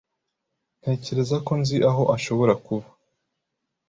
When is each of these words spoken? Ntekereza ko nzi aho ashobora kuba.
Ntekereza 0.79 1.35
ko 1.45 1.51
nzi 1.61 1.77
aho 1.89 2.03
ashobora 2.15 2.53
kuba. 2.65 2.87